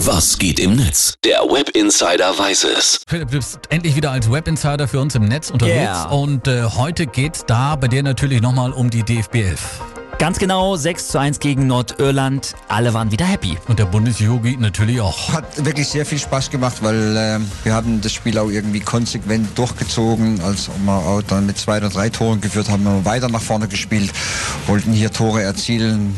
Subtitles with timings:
[0.00, 1.14] Was geht im Netz?
[1.24, 3.00] Der Web Insider weiß es.
[3.08, 5.78] Philipp, du bist endlich wieder als Web Insider für uns im Netz unterwegs.
[5.78, 6.04] Yeah.
[6.10, 9.80] Und äh, heute geht's da bei dir natürlich nochmal um die DFB 11.
[10.18, 12.54] Ganz genau, 6 zu 1 gegen Nordirland.
[12.68, 13.56] Alle waren wieder happy.
[13.68, 15.32] Und der Bundesjogi natürlich auch.
[15.32, 19.58] Hat wirklich sehr viel Spaß gemacht, weil äh, wir haben das Spiel auch irgendwie konsequent
[19.58, 20.42] durchgezogen.
[20.42, 23.42] Als wir auch dann mit zwei oder drei Toren geführt haben, haben wir weiter nach
[23.42, 24.10] vorne gespielt,
[24.66, 26.14] wollten hier Tore erzielen.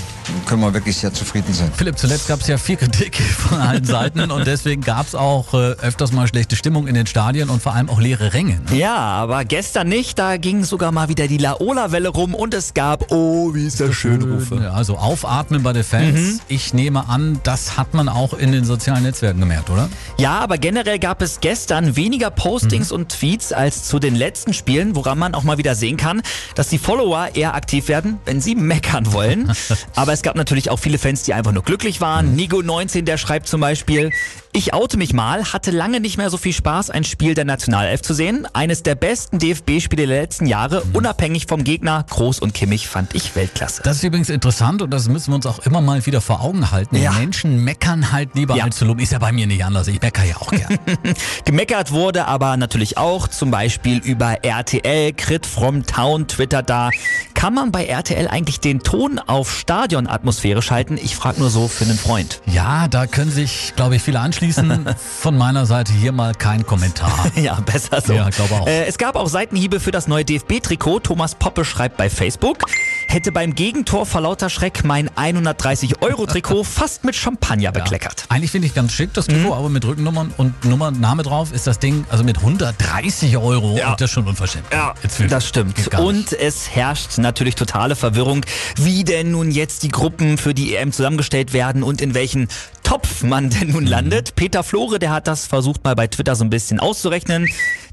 [0.47, 1.71] Können wir wirklich sehr zufrieden sein.
[1.75, 5.55] Philipp, zuletzt gab es ja viel Kritik von allen Seiten und deswegen gab es auch
[5.55, 8.61] äh, öfters mal schlechte Stimmung in den Stadien und vor allem auch leere Ränge.
[8.71, 8.79] Ne?
[8.79, 10.19] Ja, aber gestern nicht.
[10.19, 13.95] Da ging sogar mal wieder die Laola-Welle rum und es gab, oh, wie ist das
[13.95, 14.57] schön, Rufe.
[14.63, 16.41] Ja, Also aufatmen bei den Fans.
[16.49, 19.89] Ich nehme an, das hat man auch in den sozialen Netzwerken gemerkt, oder?
[20.19, 24.95] Ja, aber generell gab es gestern weniger Postings und Tweets als zu den letzten Spielen,
[24.97, 26.23] woran man auch mal wieder sehen kann,
[26.55, 29.53] dass die Follower eher aktiv werden, wenn sie meckern wollen.
[29.95, 32.37] aber es gab natürlich auch viele Fans, die einfach nur glücklich waren.
[32.37, 34.11] Nigo19, der schreibt zum Beispiel,
[34.59, 38.03] ich oute mich mal, hatte lange nicht mehr so viel Spaß, ein Spiel der Nationalelf
[38.03, 38.47] zu sehen.
[38.55, 42.05] Eines der besten DFB-Spiele der letzten Jahre, unabhängig vom Gegner.
[42.11, 43.83] Groß und Kimmich fand ich Weltklasse.
[43.85, 46.73] Das ist übrigens interessant und das müssen wir uns auch immer mal wieder vor Augen
[46.73, 46.97] halten.
[46.97, 47.13] Ja.
[47.13, 48.65] Menschen meckern halt lieber Ja.
[48.65, 48.99] als zu loben.
[49.01, 49.87] Ist ja bei mir nicht anders.
[49.87, 50.77] Ich meckere ja auch gern.
[51.45, 56.91] Gemeckert wurde aber natürlich auch zum Beispiel über RTL, Crit from Town twittert da.
[57.35, 60.97] Kann man bei RTL eigentlich den Ton auf Stadionatmosphäre schalten?
[61.01, 62.41] Ich frage nur so für einen Freund.
[62.47, 64.48] ja, da können sich, glaube ich, viele anschließen.
[64.55, 67.13] Von meiner Seite hier mal kein Kommentar.
[67.37, 68.15] Ja, besser so.
[68.15, 68.67] Ja, glaube auch.
[68.67, 71.01] Äh, es gab auch Seitenhiebe für das neue DFB-Trikot.
[71.01, 72.65] Thomas Poppe schreibt bei Facebook,
[73.07, 78.25] hätte beim Gegentor vor lauter Schreck mein 130-Euro-Trikot fast mit Champagner bekleckert.
[78.29, 81.79] Eigentlich finde ich ganz schick das Trikot, aber mit Rückennummern und Nummername drauf ist das
[81.79, 83.93] Ding, also mit 130 Euro, Ja.
[83.93, 84.67] und das ist schon unverschämt.
[85.03, 85.97] Jetzt für- Das stimmt.
[85.99, 88.45] Und es herrscht natürlich totale Verwirrung,
[88.77, 92.49] wie denn nun jetzt die Gruppen für die EM zusammengestellt werden und in welchen
[92.89, 93.75] Topf man denn Mhm.
[93.75, 94.35] nun landet.
[94.35, 97.47] Peter Flore, der hat das versucht mal bei Twitter so ein bisschen auszurechnen.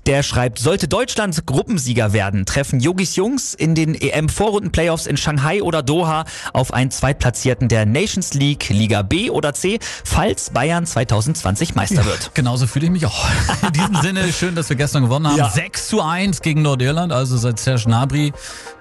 [0.05, 5.81] Der schreibt, sollte Deutschland Gruppensieger werden, treffen Yogis Jungs in den EM-Vorrunden-Playoffs in Shanghai oder
[5.81, 12.05] Doha auf einen Zweitplatzierten der Nations League, Liga B oder C, falls Bayern 2020 Meister
[12.05, 12.31] wird.
[12.35, 13.25] Genauso fühle ich mich auch.
[13.67, 15.37] In diesem Sinne, schön, dass wir gestern gewonnen haben.
[15.37, 15.49] Ja.
[15.49, 18.31] 6 zu 1 gegen Nordirland, also seit Serge Gnabry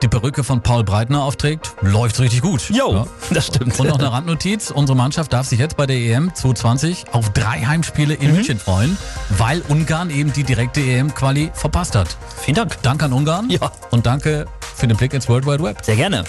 [0.03, 2.69] die Perücke von Paul Breitner aufträgt, läuft's richtig gut.
[2.69, 3.81] Jo, das stimmt.
[3.81, 7.61] Und noch eine Randnotiz, unsere Mannschaft darf sich jetzt bei der EM 2020 auf drei
[7.65, 8.35] Heimspiele in Mhm.
[8.37, 8.97] München freuen,
[9.31, 12.17] weil Ungarn eben die direkte EM-Quali verpasst hat.
[12.43, 12.77] Vielen Dank.
[12.83, 13.71] Danke an Ungarn Ja.
[13.91, 15.79] und danke für den Blick ins World Wide Web.
[15.85, 16.25] Sehr gerne.